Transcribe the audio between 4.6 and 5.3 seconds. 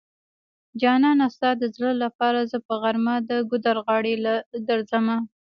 درځمه